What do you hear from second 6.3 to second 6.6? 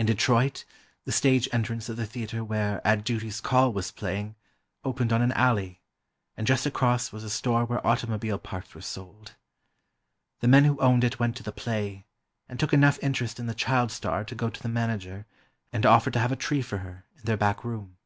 and